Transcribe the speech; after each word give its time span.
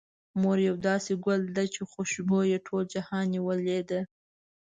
مور 0.41 0.57
يو 0.67 0.75
داسې 0.87 1.13
ګل 1.25 1.41
ده، 1.55 1.63
چې 1.73 1.81
خوشبو 1.91 2.39
يې 2.51 2.57
ټول 2.67 2.83
جهان 2.93 3.23
نيولې 3.33 3.79
ده. 3.89 3.99